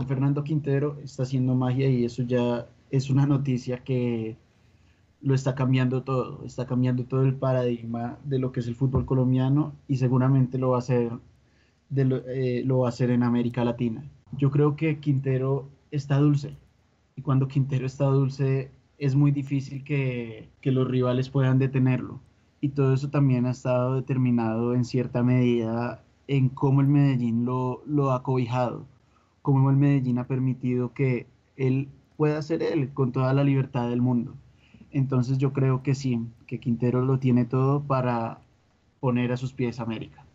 Fernando 0.06 0.44
Quintero 0.44 0.98
está 1.03 1.24
haciendo 1.24 1.56
magia 1.56 1.89
y 1.89 2.06
eso 2.06 2.24
ya 2.24 2.68
es 2.91 3.10
una 3.10 3.25
noticia 3.25 3.84
que 3.84 4.38
lo 5.22 5.36
está 5.36 5.56
cambiando 5.56 6.03
todo, 6.03 6.44
está 6.46 6.65
cambiando 6.65 7.03
todo 7.06 7.24
el 7.24 7.36
paradigma 7.36 8.18
de 8.24 8.39
lo 8.39 8.51
que 8.51 8.62
es 8.62 8.68
el 8.68 8.75
fútbol 8.75 9.06
colombiano 9.06 9.74
y 9.88 9.98
seguramente 9.98 10.58
lo 10.58 10.72
va 10.72 10.77
a 10.77 10.79
hacer, 10.79 11.12
de 11.89 12.06
lo, 12.06 12.18
eh, 12.27 12.65
va 12.65 12.86
a 12.86 12.89
hacer 12.89 13.12
en 13.12 13.24
América 13.24 13.63
Latina. 13.65 14.03
Yo 14.38 14.51
creo 14.51 14.75
que 14.75 15.00
Quintero 15.00 15.70
está 15.91 16.18
dulce 16.18 16.56
y 17.15 17.22
cuando 17.22 17.48
Quintero 17.48 17.86
está 17.86 18.06
dulce 18.06 18.72
es 18.98 19.15
muy 19.15 19.32
difícil 19.32 19.84
que, 19.84 20.50
que 20.62 20.72
los 20.72 20.88
rivales 20.88 21.29
puedan 21.29 21.60
detenerlo 21.60 22.20
y 22.62 22.70
todo 22.70 22.94
eso 22.94 23.10
también 23.10 23.46
ha 23.46 23.51
estado 23.51 23.96
determinado 23.96 24.75
en 24.75 24.86
cierta 24.86 25.24
medida 25.24 26.03
en 26.27 26.50
cómo 26.50 26.82
el 26.82 26.88
Medellín 26.88 27.46
lo, 27.46 27.82
lo 27.86 28.12
ha 28.12 28.24
cobijado 28.24 28.86
cómo 29.51 29.70
el 29.70 29.77
Medellín 29.77 30.20
ha 30.20 30.27
permitido 30.27 30.94
que 30.94 31.27
él 31.56 31.89
pueda 32.18 32.41
ser 32.41 32.62
él 32.62 32.94
con 32.94 33.12
toda 33.12 33.34
la 33.34 33.44
libertad 33.44 33.89
del 33.89 34.01
mundo. 34.01 34.36
Entonces 34.91 35.38
yo 35.38 35.53
creo 35.53 35.84
que 35.84 35.96
sí, 35.96 36.20
que 36.48 36.60
Quintero 36.60 37.01
lo 37.01 37.20
tiene 37.20 37.46
todo 37.46 37.82
para 37.82 38.41
poner 39.00 39.32
a 39.32 39.38
sus 39.38 39.53
pies 39.53 39.79
a 39.79 39.84
América. 39.84 40.25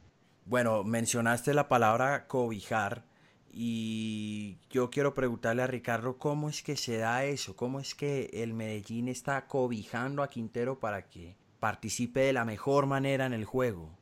Bueno, 0.46 0.84
mencionaste 0.84 1.54
la 1.54 1.68
palabra 1.68 2.26
cobijar 2.26 3.04
y 3.52 4.58
yo 4.68 4.90
quiero 4.90 5.14
preguntarle 5.14 5.62
a 5.62 5.68
Ricardo 5.68 6.18
cómo 6.18 6.48
es 6.48 6.62
que 6.62 6.76
se 6.76 6.98
da 6.98 7.24
eso, 7.24 7.54
cómo 7.54 7.78
es 7.78 7.94
que 7.94 8.30
el 8.32 8.52
Medellín 8.52 9.08
está 9.08 9.46
cobijando 9.46 10.22
a 10.22 10.28
Quintero 10.28 10.80
para 10.80 11.08
que 11.08 11.36
participe 11.60 12.20
de 12.20 12.32
la 12.32 12.44
mejor 12.44 12.86
manera 12.86 13.26
en 13.26 13.32
el 13.32 13.44
juego. 13.44 13.96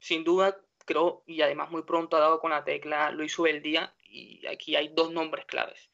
Sin 0.00 0.24
duda, 0.24 0.56
creo, 0.84 1.22
y 1.26 1.42
además 1.42 1.70
muy 1.70 1.82
pronto 1.82 2.16
ha 2.16 2.20
dado 2.20 2.40
con 2.40 2.50
la 2.50 2.64
tecla 2.64 3.12
Luis 3.12 3.38
Ubeldía, 3.38 3.94
y 4.12 4.46
aquí 4.46 4.76
hay 4.76 4.88
dos 4.88 5.12
nombres 5.12 5.46
claves. 5.46 5.90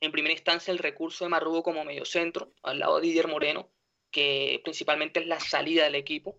En 0.00 0.12
primera 0.12 0.34
instancia, 0.34 0.70
el 0.70 0.78
recurso 0.78 1.24
de 1.24 1.30
Marrugo 1.30 1.62
como 1.62 1.84
mediocentro, 1.84 2.52
al 2.62 2.78
lado 2.78 3.00
de 3.00 3.06
Didier 3.06 3.28
Moreno, 3.28 3.70
que 4.10 4.60
principalmente 4.62 5.20
es 5.20 5.26
la 5.26 5.40
salida 5.40 5.84
del 5.84 5.94
equipo, 5.94 6.38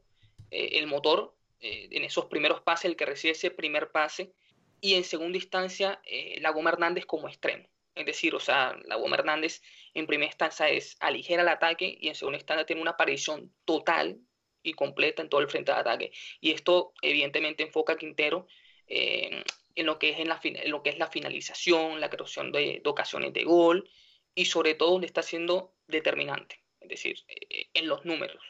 eh, 0.51 0.69
el 0.73 0.87
motor, 0.87 1.35
eh, 1.59 1.89
en 1.91 2.03
esos 2.03 2.25
primeros 2.25 2.61
pases, 2.61 2.85
el 2.85 2.95
que 2.95 3.05
recibe 3.05 3.31
ese 3.31 3.51
primer 3.51 3.91
pase, 3.91 4.33
y 4.81 4.93
en 4.93 5.03
segunda 5.03 5.37
instancia, 5.37 5.99
eh, 6.05 6.41
Goma 6.53 6.69
Hernández 6.69 7.05
como 7.05 7.27
extremo. 7.27 7.67
Es 7.95 8.05
decir, 8.05 8.35
o 8.35 8.39
sea, 8.39 8.77
Goma 8.99 9.15
Hernández 9.15 9.61
en 9.93 10.05
primera 10.05 10.27
instancia 10.27 10.69
es 10.69 10.97
aligera 10.99 11.41
el 11.41 11.47
ataque 11.47 11.97
y 11.99 12.09
en 12.09 12.15
segunda 12.15 12.37
instancia 12.37 12.65
tiene 12.65 12.81
una 12.81 12.91
aparición 12.91 13.53
total 13.63 14.19
y 14.61 14.73
completa 14.73 15.21
en 15.21 15.29
todo 15.29 15.41
el 15.41 15.49
frente 15.49 15.71
de 15.71 15.77
ataque. 15.77 16.11
Y 16.41 16.51
esto 16.51 16.93
evidentemente 17.01 17.63
enfoca 17.63 17.93
a 17.93 17.97
Quintero 17.97 18.47
eh, 18.87 19.43
en 19.75 19.85
lo 19.85 19.99
que 19.99 20.09
es, 20.09 20.19
en 20.19 20.29
la, 20.29 20.39
lo 20.65 20.83
que 20.83 20.89
es 20.89 20.97
la 20.97 21.07
finalización, 21.07 21.99
la 21.99 22.09
creación 22.09 22.51
de, 22.51 22.81
ocasiones 22.85 23.33
de 23.33 23.43
gol 23.43 23.89
y 24.33 24.45
sobre 24.45 24.73
todo 24.75 24.91
donde 24.91 25.07
está 25.07 25.21
siendo 25.21 25.73
determinante, 25.87 26.63
es 26.79 26.89
decir, 26.89 27.23
eh, 27.27 27.67
en 27.73 27.87
los 27.87 28.05
números. 28.05 28.43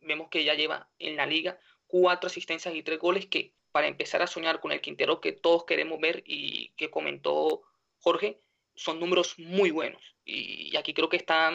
Vemos 0.00 0.28
que 0.28 0.44
ya 0.44 0.54
lleva 0.54 0.88
en 0.98 1.16
la 1.16 1.26
liga 1.26 1.58
cuatro 1.86 2.28
asistencias 2.28 2.74
y 2.74 2.82
tres 2.82 2.98
goles 2.98 3.26
que 3.26 3.54
para 3.72 3.88
empezar 3.88 4.22
a 4.22 4.26
soñar 4.26 4.60
con 4.60 4.70
el 4.70 4.80
Quintero 4.80 5.20
que 5.20 5.32
todos 5.32 5.64
queremos 5.64 5.98
ver 6.00 6.22
y 6.26 6.68
que 6.76 6.90
comentó 6.90 7.62
Jorge, 7.98 8.38
son 8.76 9.00
números 9.00 9.38
muy 9.38 9.70
buenos. 9.70 10.02
Y, 10.24 10.76
aquí 10.76 10.94
creo 10.94 11.08
que 11.08 11.16
está 11.16 11.52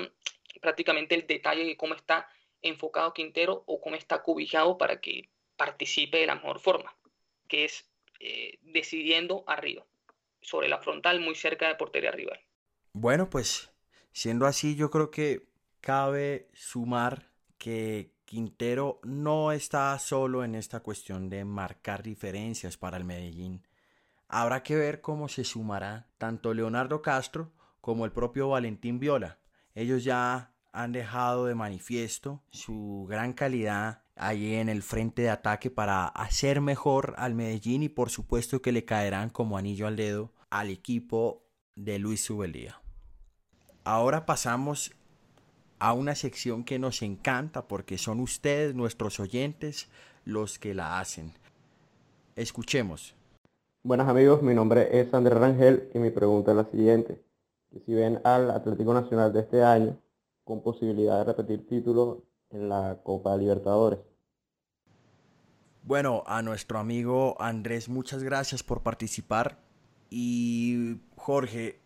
prácticamente 0.61 1.15
el 1.15 1.27
detalle 1.27 1.63
de 1.63 1.77
cómo 1.77 1.95
está 1.95 2.27
enfocado 2.61 3.13
Quintero 3.13 3.63
o 3.67 3.79
cómo 3.79 3.95
está 3.95 4.21
cubijado 4.21 4.77
para 4.77 4.99
que 4.99 5.29
participe 5.55 6.17
de 6.17 6.27
la 6.27 6.35
mejor 6.35 6.59
forma, 6.59 6.95
que 7.47 7.65
es 7.65 7.88
eh, 8.19 8.59
decidiendo 8.61 9.43
arriba, 9.47 9.85
sobre 10.41 10.67
la 10.67 10.79
frontal, 10.79 11.19
muy 11.19 11.35
cerca 11.35 11.67
de 11.67 11.75
portería 11.75 12.11
rival. 12.11 12.39
Bueno, 12.93 13.29
pues 13.29 13.71
siendo 14.11 14.45
así, 14.45 14.75
yo 14.75 14.89
creo 14.89 15.11
que 15.11 15.47
cabe 15.81 16.49
sumar 16.53 17.29
que 17.57 18.11
Quintero 18.25 18.99
no 19.03 19.51
está 19.51 19.97
solo 19.97 20.43
en 20.43 20.55
esta 20.55 20.81
cuestión 20.81 21.29
de 21.29 21.45
marcar 21.45 22.03
diferencias 22.03 22.77
para 22.77 22.97
el 22.97 23.03
Medellín. 23.03 23.65
Habrá 24.27 24.61
que 24.61 24.75
ver 24.75 25.01
cómo 25.01 25.27
se 25.27 25.43
sumará 25.43 26.07
tanto 26.17 26.53
Leonardo 26.53 27.01
Castro 27.01 27.51
como 27.81 28.05
el 28.05 28.11
propio 28.11 28.49
Valentín 28.49 28.99
Viola. 28.99 29.39
Ellos 29.73 30.03
ya 30.03 30.53
han 30.71 30.91
dejado 30.91 31.45
de 31.45 31.55
manifiesto 31.55 32.43
su 32.51 33.07
gran 33.09 33.33
calidad 33.33 34.03
allí 34.19 34.55
en 34.55 34.69
el 34.69 34.83
frente 34.83 35.23
de 35.23 35.29
ataque 35.29 35.71
para 35.71 36.07
hacer 36.07 36.61
mejor 36.61 37.15
al 37.17 37.33
Medellín 37.33 37.83
y 37.83 37.89
por 37.89 38.09
supuesto 38.09 38.61
que 38.61 38.71
le 38.71 38.85
caerán 38.85 39.29
como 39.29 39.57
anillo 39.57 39.87
al 39.87 39.95
dedo 39.95 40.31
al 40.49 40.69
equipo 40.69 41.43
de 41.75 41.99
Luis 41.99 42.23
Subelía. 42.23 42.81
Ahora 43.83 44.25
pasamos 44.25 44.91
a 45.79 45.93
una 45.93 46.15
sección 46.15 46.63
que 46.63 46.79
nos 46.79 47.01
encanta 47.01 47.67
porque 47.67 47.97
son 47.97 48.19
ustedes, 48.19 48.75
nuestros 48.75 49.19
oyentes, 49.19 49.87
los 50.25 50.59
que 50.59 50.73
la 50.73 50.99
hacen. 50.99 51.33
Escuchemos. 52.35 53.15
Buenas 53.81 54.09
amigos, 54.09 54.41
mi 54.41 54.53
nombre 54.53 54.99
es 54.99 55.13
Andrés 55.13 55.39
Rangel 55.39 55.89
y 55.93 55.99
mi 55.99 56.09
pregunta 56.09 56.51
es 56.51 56.57
la 56.57 56.65
siguiente. 56.65 57.21
Si 57.85 57.93
ven 57.93 58.19
al 58.23 58.51
Atlético 58.51 58.93
Nacional 58.93 59.31
de 59.31 59.39
este 59.41 59.63
año 59.63 59.97
con 60.43 60.61
posibilidad 60.61 61.19
de 61.19 61.25
repetir 61.25 61.67
título 61.67 62.23
en 62.49 62.69
la 62.69 62.99
Copa 63.03 63.37
Libertadores. 63.37 63.99
Bueno, 65.83 66.23
a 66.27 66.41
nuestro 66.41 66.79
amigo 66.79 67.41
Andrés, 67.41 67.89
muchas 67.89 68.23
gracias 68.23 68.63
por 68.63 68.83
participar. 68.83 69.59
Y 70.09 70.97
Jorge, 71.15 71.79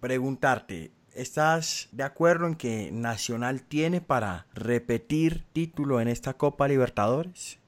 preguntarte, 0.00 0.92
¿estás 1.14 1.88
de 1.92 2.04
acuerdo 2.04 2.46
en 2.46 2.54
que 2.54 2.90
Nacional 2.92 3.62
tiene 3.62 4.00
para 4.00 4.46
repetir 4.54 5.44
título 5.52 6.00
en 6.00 6.08
esta 6.08 6.34
Copa 6.34 6.68
Libertadores? 6.68 7.58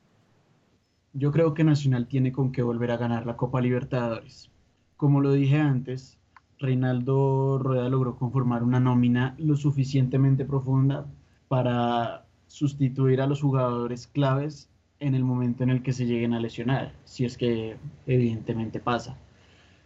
Yo 1.12 1.32
creo 1.32 1.54
que 1.54 1.64
Nacional 1.64 2.06
tiene 2.06 2.32
con 2.32 2.52
qué 2.52 2.62
volver 2.62 2.90
a 2.90 2.98
ganar 2.98 3.26
la 3.26 3.36
Copa 3.36 3.60
Libertadores. 3.60 4.50
Como 4.96 5.20
lo 5.20 5.32
dije 5.32 5.58
antes, 5.58 6.18
Reinaldo 6.58 7.58
Rueda 7.58 7.88
logró 7.88 8.16
conformar 8.16 8.62
una 8.62 8.80
nómina 8.80 9.34
lo 9.38 9.56
suficientemente 9.56 10.44
profunda 10.44 11.06
para 11.48 12.26
sustituir 12.46 13.20
a 13.20 13.26
los 13.26 13.40
jugadores 13.42 14.06
claves 14.06 14.70
en 15.00 15.14
el 15.14 15.24
momento 15.24 15.62
en 15.62 15.70
el 15.70 15.82
que 15.82 15.92
se 15.92 16.06
lleguen 16.06 16.34
a 16.34 16.40
lesionar, 16.40 16.94
si 17.04 17.24
es 17.24 17.36
que 17.36 17.76
evidentemente 18.06 18.80
pasa. 18.80 19.18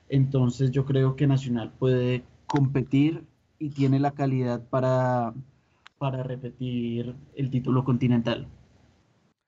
Entonces 0.08 0.70
yo 0.70 0.84
creo 0.84 1.16
que 1.16 1.26
Nacional 1.26 1.72
puede 1.78 2.24
competir 2.46 3.24
y 3.58 3.70
tiene 3.70 4.00
la 4.00 4.12
calidad 4.12 4.68
para, 4.68 5.34
para 5.98 6.22
repetir 6.22 7.14
el 7.36 7.50
título 7.50 7.84
continental. 7.84 8.48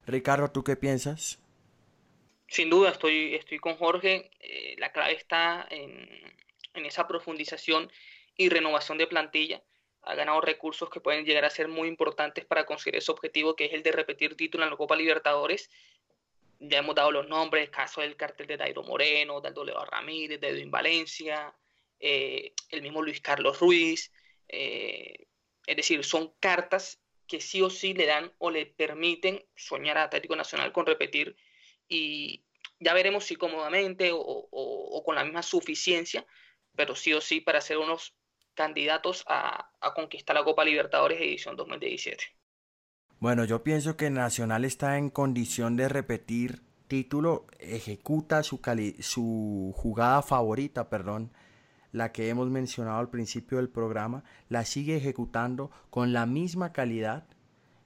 Ricardo, 0.06 0.50
¿tú 0.50 0.62
qué 0.62 0.76
piensas? 0.76 1.42
Sin 2.46 2.68
duda, 2.68 2.90
estoy, 2.90 3.34
estoy 3.34 3.58
con 3.58 3.76
Jorge. 3.76 4.30
Eh, 4.40 4.76
la 4.78 4.92
clave 4.92 5.14
está 5.14 5.66
en, 5.70 6.08
en, 6.74 6.84
esa 6.84 7.08
profundización 7.08 7.90
y 8.36 8.48
renovación 8.50 8.98
de 8.98 9.06
plantilla. 9.06 9.62
Ha 10.02 10.14
ganado 10.14 10.40
recursos 10.40 10.90
que 10.90 11.00
pueden 11.00 11.24
llegar 11.24 11.44
a 11.44 11.50
ser 11.50 11.68
muy 11.68 11.88
importantes 11.88 12.44
para 12.44 12.66
conseguir 12.66 12.96
ese 12.96 13.12
objetivo, 13.12 13.54
que 13.54 13.66
es 13.66 13.72
el 13.72 13.82
de 13.82 13.92
repetir 13.92 14.36
título 14.36 14.64
en 14.64 14.70
la 14.70 14.76
Copa 14.76 14.96
Libertadores. 14.96 15.70
Ya 16.58 16.78
hemos 16.78 16.94
dado 16.94 17.10
los 17.10 17.28
nombres, 17.28 17.70
caso 17.70 18.00
del 18.00 18.16
cartel 18.16 18.46
de 18.46 18.56
Dairo 18.56 18.82
Moreno, 18.82 19.40
del 19.40 19.54
Doleo 19.54 19.84
Ramírez, 19.84 20.40
de 20.40 20.48
Edwin 20.48 20.70
Valencia, 20.70 21.54
eh, 22.00 22.52
el 22.70 22.82
mismo 22.82 23.02
Luis 23.02 23.20
Carlos 23.20 23.60
Ruiz. 23.60 24.12
Eh, 24.48 25.26
es 25.66 25.76
decir, 25.76 26.04
son 26.04 26.32
cartas 26.40 27.00
que 27.26 27.40
sí 27.40 27.62
o 27.62 27.70
sí 27.70 27.94
le 27.94 28.06
dan 28.06 28.32
o 28.38 28.50
le 28.50 28.66
permiten 28.66 29.44
soñar 29.56 29.98
a 29.98 30.04
Atlético 30.04 30.36
Nacional 30.36 30.72
con 30.72 30.86
repetir 30.86 31.36
y 31.88 32.44
ya 32.78 32.94
veremos 32.94 33.24
si 33.24 33.36
cómodamente 33.36 34.10
o, 34.12 35.02
con 35.04 35.14
la 35.14 35.24
misma 35.24 35.42
suficiencia, 35.42 36.26
pero 36.74 36.94
sí 36.94 37.12
o 37.12 37.20
sí 37.20 37.40
para 37.40 37.60
ser 37.60 37.78
unos 37.78 38.14
candidatos 38.54 39.24
a, 39.26 39.70
conquistar 39.94 40.36
la 40.36 40.44
Copa 40.44 40.64
Libertadores 40.64 41.20
edición 41.20 41.56
2017. 41.56 42.24
Bueno, 43.18 43.44
yo 43.44 43.62
pienso 43.62 43.96
que 43.96 44.10
Nacional 44.10 44.64
está 44.64 44.98
en 44.98 45.10
condición 45.10 45.76
de 45.76 45.88
repetir 45.88 46.62
título, 46.88 47.46
ejecuta 47.58 48.42
su, 48.42 48.60
su 49.00 49.72
jugada 49.76 50.22
favorita, 50.22 50.90
perdón, 50.90 51.32
la 51.92 52.10
que 52.12 52.28
hemos 52.28 52.48
mencionado 52.50 52.98
al 52.98 53.10
principio 53.10 53.58
del 53.58 53.68
programa, 53.68 54.24
la 54.48 54.64
sigue 54.64 54.96
ejecutando 54.96 55.70
con 55.90 56.12
la 56.12 56.26
misma 56.26 56.72
calidad. 56.72 57.24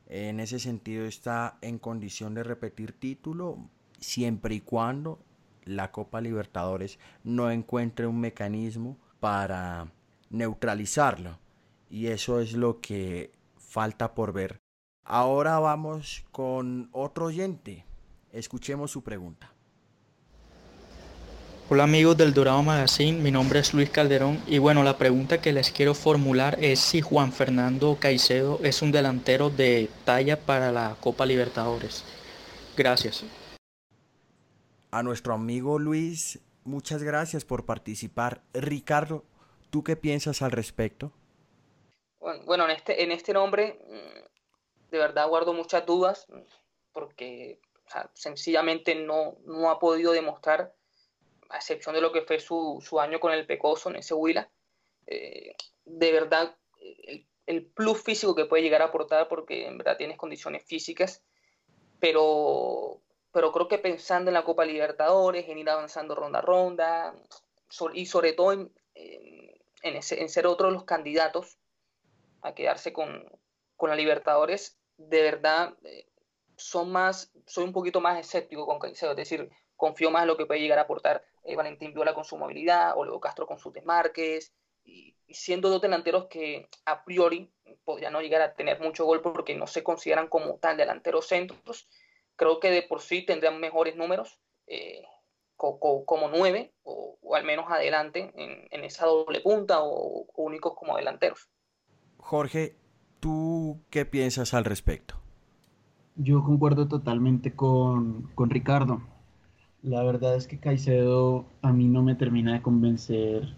En 0.08 0.40
ese 0.40 0.58
sentido 0.58 1.04
está 1.04 1.58
en 1.61 1.78
condición 1.78 2.35
de 2.35 2.44
repetir 2.44 2.92
título, 2.92 3.68
siempre 3.99 4.54
y 4.54 4.61
cuando 4.61 5.18
la 5.64 5.90
Copa 5.90 6.20
Libertadores 6.20 6.99
no 7.25 7.50
encuentre 7.50 8.06
un 8.06 8.20
mecanismo 8.20 8.96
para 9.20 9.88
neutralizarlo. 10.30 11.38
Y 11.88 12.09
eso 12.09 12.40
es 12.40 12.52
lo 12.52 12.80
que 12.80 13.32
falta 13.56 14.15
por 14.15 14.32
ver. 14.32 14.58
Ahora 15.04 15.58
vamos 15.58 16.25
con 16.32 16.89
otro 16.93 17.26
oyente. 17.26 17.84
Escuchemos 18.32 18.91
su 18.91 19.02
pregunta. 19.02 19.52
Hola 21.69 21.82
amigos 21.82 22.17
del 22.17 22.32
Dorado 22.32 22.62
Magazine, 22.62 23.21
mi 23.21 23.32
nombre 23.32 23.58
es 23.58 23.75
Luis 23.75 23.91
Calderón 23.91 24.41
y 24.47 24.58
bueno, 24.58 24.84
la 24.84 24.99
pregunta 24.99 25.41
que 25.41 25.52
les 25.52 25.73
quiero 25.73 25.95
formular 25.95 26.56
es 26.60 26.78
si 26.78 27.00
Juan 27.00 27.32
Fernando 27.32 27.97
Caicedo 27.99 28.60
es 28.62 28.82
un 28.82 28.93
delantero 28.93 29.50
de 29.50 29.91
talla 30.04 30.39
para 30.39 30.71
la 30.71 30.97
Copa 31.00 31.26
Libertadores. 31.26 32.04
Gracias. 32.76 33.25
A 34.93 35.02
nuestro 35.02 35.34
amigo 35.34 35.80
Luis, 35.80 36.39
muchas 36.62 37.02
gracias 37.02 37.45
por 37.45 37.65
participar. 37.65 38.43
Ricardo, 38.54 39.25
¿tú 39.76 39.84
qué 39.84 39.95
piensas 39.95 40.41
al 40.41 40.52
respecto? 40.52 41.12
Bueno, 42.47 42.65
en 42.65 42.71
este, 42.71 43.02
en 43.02 43.12
este 43.12 43.34
nombre 43.34 43.78
mm, 43.86 44.91
de 44.91 44.99
verdad 44.99 45.28
guardo 45.28 45.52
muchas 45.52 45.84
dudas 45.84 46.26
porque 46.93 47.60
sencillamente 48.15 48.95
no, 48.95 49.36
no 49.45 49.69
ha 49.69 49.78
podido 49.78 50.12
demostrar, 50.12 50.75
a 51.50 51.56
excepción 51.58 51.95
de 51.95 52.00
lo 52.00 52.10
que 52.10 52.23
fue 52.23 52.41
su, 52.41 52.80
año 52.99 53.21
con 53.21 53.34
el 53.34 53.45
Pecoso 53.45 53.91
en 53.91 53.97
ese 53.97 54.15
Huila, 54.15 54.49
eh, 55.08 55.54
de 55.84 56.10
verdad 56.10 56.56
el, 56.80 57.26
el, 57.45 57.67
plus 57.67 58.02
físico 58.02 58.34
que 58.34 58.47
puede 58.47 58.62
llegar 58.62 58.80
a 58.80 58.86
aportar 58.86 59.28
porque 59.28 59.67
en 59.67 59.76
verdad 59.76 59.99
tienes 59.99 60.17
condiciones 60.17 60.65
físicas, 60.65 61.23
pero 62.00 63.02
pero 63.30 63.52
creo 63.52 63.69
que 63.69 63.76
pensando 63.76 64.30
en 64.30 64.34
la 64.34 64.45
Copa 64.45 64.65
Libertadores, 64.65 65.47
en 65.50 65.58
ir 65.58 65.69
avanzando 65.69 66.15
ronda 66.15 66.39
a 66.39 66.43
ronda, 66.43 67.15
y 67.93 68.06
sobre 68.06 68.32
todo 68.32 68.52
en, 68.52 68.73
en, 68.95 69.35
ser 70.02 70.47
otro 70.47 70.69
de 70.69 70.75
los 70.75 70.84
candidatos 70.84 71.58
a 72.43 72.54
quedarse 72.54 72.93
con, 72.93 73.25
la 73.80 73.97
Libertadores, 73.97 74.78
de 74.97 75.23
verdad 75.23 75.75
eh, 75.84 76.06
son 76.56 76.91
más, 76.91 77.32
soy 77.47 77.65
un 77.65 77.73
poquito 77.73 78.00
más 78.00 78.19
escéptico 78.19 78.67
con 78.67 78.78
Caicedo, 78.78 79.12
es 79.12 79.17
decir, 79.17 79.50
confío 79.76 80.10
más 80.10 80.23
en 80.23 80.28
lo 80.28 80.36
que 80.36 80.47
puede 80.47 80.60
llegar 80.60 80.78
a 80.78 80.82
aportar 80.82 81.25
eh, 81.45 81.54
Valentín 81.54 81.93
Viola 81.93 82.15
con 82.15 82.25
su 82.25 82.36
movilidad, 82.36 82.97
o 82.97 83.04
luego 83.04 83.21
Castro 83.21 83.47
con 83.47 83.58
sus 83.58 83.73
desmarques, 83.73 84.54
y, 84.84 85.15
y, 85.26 85.34
siendo 85.34 85.69
dos 85.69 85.82
delanteros 85.82 86.26
que 86.26 86.69
a 86.84 87.04
priori 87.04 87.52
podrían 87.84 88.12
no 88.12 88.21
llegar 88.21 88.41
a 88.43 88.54
tener 88.54 88.80
mucho 88.80 89.04
gol 89.04 89.21
porque 89.21 89.54
no 89.54 89.67
se 89.67 89.82
consideran 89.82 90.28
como 90.28 90.58
tal 90.58 90.76
delanteros 90.76 91.26
centros, 91.26 91.89
creo 92.36 92.60
que 92.60 92.71
de 92.71 92.82
por 92.82 93.00
sí 93.00 93.23
tendrían 93.23 93.60
mejores 93.60 93.97
números 93.97 94.41
eh, 94.67 95.02
como 95.56 96.28
nueve 96.28 96.73
o, 96.84 97.19
al 97.34 97.45
menos 97.45 97.66
adelante 97.69 98.32
en, 98.36 98.84
esa 98.84 99.06
doble 99.06 99.40
punta 99.40 99.82
o, 99.82 100.26
únicos 100.36 100.75
como 100.76 100.97
delanteros. 100.97 101.49
Jorge, 102.19 102.76
¿tú 103.21 103.80
qué 103.90 104.04
piensas 104.04 104.54
al 104.54 104.64
respecto? 104.64 105.16
Yo 106.16 106.42
concuerdo 106.45 106.88
totalmente 106.88 107.54
con, 107.54 108.30
con 108.34 108.50
Ricardo. 108.50 109.02
La 109.82 110.02
verdad 110.02 110.34
es 110.34 110.47
que 110.47 110.58
Caicedo 110.58 111.45
a 111.62 111.73
mí 111.73 111.86
no 111.86 112.02
me 112.02 112.14
termina 112.14 112.54
de 112.54 112.62
convencer 112.62 113.54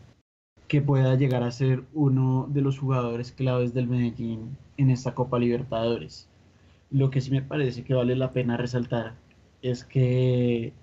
que 0.69 0.83
pueda 0.83 1.15
llegar 1.15 1.43
a 1.43 1.51
ser 1.51 1.85
uno 1.95 2.47
de 2.51 2.61
los 2.61 2.79
jugadores 2.79 3.33
claves 3.33 3.73
del 3.73 3.89
Medellín 3.89 4.57
en 4.77 4.91
esta 4.91 5.15
Copa 5.15 5.39
Libertadores. 5.39 6.29
Lo 6.91 7.11
que 7.11 7.23
sí 7.23 7.31
me 7.31 7.43
parece 7.43 7.85
que 7.85 7.95
vale 7.95 8.15
la 8.15 8.33
pena 8.33 8.57
resaltar 8.59 9.15
es 9.63 9.85
que, 9.85 10.75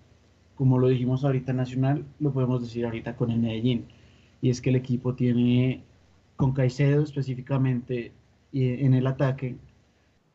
como 0.56 0.80
lo 0.80 0.88
dijimos 0.88 1.24
ahorita 1.24 1.54
Nacional, 1.54 2.06
lo 2.20 2.32
podemos 2.32 2.62
decir 2.62 2.86
ahorita 2.86 3.16
con 3.16 3.32
el 3.32 3.40
Medellín. 3.40 3.86
Y 4.42 4.50
es 4.50 4.62
que 4.62 4.70
el 4.70 4.76
equipo 4.76 5.16
tiene, 5.16 5.84
con 6.36 6.54
Caicedo 6.54 7.04
específicamente, 7.04 8.12
en 8.54 8.94
el 8.94 9.08
ataque, 9.08 9.58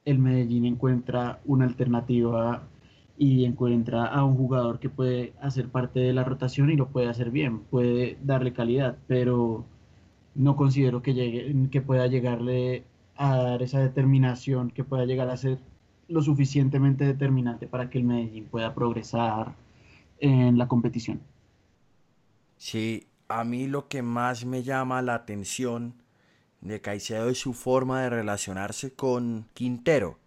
el 0.05 0.19
Medellín 0.19 0.65
encuentra 0.67 1.41
una 1.45 1.65
alternativa 1.65 2.63
y 3.19 3.45
encuentra 3.45 4.07
a 4.07 4.25
un 4.25 4.37
jugador 4.37 4.79
que 4.79 4.89
puede 4.89 5.35
hacer 5.41 5.69
parte 5.69 6.01
de 6.01 6.13
la 6.13 6.25
rotación 6.25 6.71
y 6.71 6.77
lo 6.77 6.89
puede 6.89 7.09
hacer 7.09 7.31
bien, 7.31 7.61
puede 7.61 8.17
darle 8.23 8.53
calidad, 8.53 8.97
pero 9.07 9.65
no 10.35 10.57
considero 10.57 11.03
que, 11.03 11.15
llegue, 11.15 11.55
que 11.71 11.83
pueda 11.83 12.07
llegarle 12.07 12.85
a 13.17 13.37
dar 13.37 13.63
esa 13.63 13.81
determinación 13.81 14.71
que 14.71 14.85
pueda 14.85 15.05
llegar 15.05 15.29
a 15.29 15.37
ser 15.37 15.59
lo 16.09 16.23
suficientemente 16.23 17.05
determinante 17.05 17.67
para 17.67 17.91
que 17.91 17.99
el 17.99 18.05
Medellín 18.05 18.47
pueda 18.47 18.75
progresar 18.75 19.55
en 20.21 20.59
la 20.59 20.69
competición. 20.69 21.21
Sí, 22.57 23.09
a 23.29 23.45
mí 23.45 23.67
lo 23.67 23.89
que 23.89 24.03
más 24.03 24.45
me 24.45 24.63
llama 24.63 25.03
la 25.03 25.15
atención 25.15 26.03
de 26.61 26.81
Caicedo 26.81 27.29
es 27.29 27.39
su 27.39 27.55
forma 27.55 28.03
de 28.03 28.11
relacionarse 28.11 28.93
con 28.93 29.49
Quintero, 29.55 30.19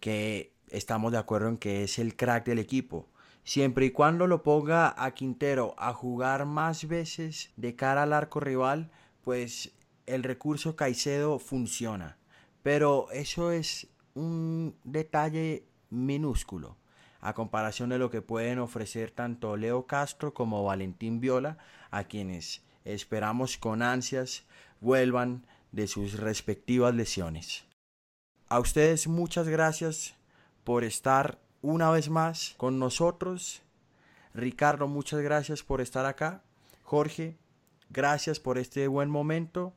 que 0.00 0.52
estamos 0.68 1.12
de 1.12 1.18
acuerdo 1.18 1.48
en 1.48 1.58
que 1.58 1.84
es 1.84 1.98
el 1.98 2.16
crack 2.16 2.46
del 2.46 2.58
equipo. 2.58 3.08
Siempre 3.44 3.86
y 3.86 3.90
cuando 3.90 4.26
lo 4.26 4.42
ponga 4.42 4.94
a 4.96 5.12
Quintero 5.12 5.74
a 5.78 5.92
jugar 5.92 6.46
más 6.46 6.88
veces 6.88 7.52
de 7.56 7.76
cara 7.76 8.02
al 8.02 8.12
arco 8.12 8.40
rival, 8.40 8.90
pues 9.22 9.72
el 10.06 10.22
recurso 10.22 10.76
Caicedo 10.76 11.38
funciona. 11.38 12.16
Pero 12.62 13.08
eso 13.12 13.52
es 13.52 13.88
un 14.14 14.74
detalle 14.82 15.64
minúsculo. 15.90 16.76
A 17.26 17.34
comparación 17.34 17.88
de 17.88 17.98
lo 17.98 18.08
que 18.08 18.22
pueden 18.22 18.60
ofrecer 18.60 19.10
tanto 19.10 19.56
Leo 19.56 19.88
Castro 19.88 20.32
como 20.32 20.62
Valentín 20.62 21.18
Viola, 21.18 21.58
a 21.90 22.04
quienes 22.04 22.62
esperamos 22.84 23.58
con 23.58 23.82
ansias 23.82 24.44
vuelvan 24.80 25.44
de 25.72 25.88
sus 25.88 26.20
respectivas 26.20 26.94
lesiones. 26.94 27.64
A 28.48 28.60
ustedes 28.60 29.08
muchas 29.08 29.48
gracias 29.48 30.14
por 30.62 30.84
estar 30.84 31.40
una 31.62 31.90
vez 31.90 32.10
más 32.10 32.54
con 32.58 32.78
nosotros. 32.78 33.60
Ricardo, 34.32 34.86
muchas 34.86 35.20
gracias 35.20 35.64
por 35.64 35.80
estar 35.80 36.06
acá. 36.06 36.44
Jorge, 36.84 37.36
gracias 37.90 38.38
por 38.38 38.56
este 38.56 38.86
buen 38.86 39.10
momento 39.10 39.74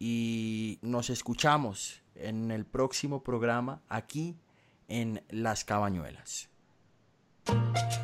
y 0.00 0.80
nos 0.82 1.08
escuchamos 1.08 2.02
en 2.16 2.50
el 2.50 2.66
próximo 2.66 3.22
programa 3.22 3.80
aquí 3.88 4.36
en 4.88 5.22
Las 5.30 5.64
Cabañuelas. 5.64 6.48
Thank 7.46 7.98
you. 7.98 8.03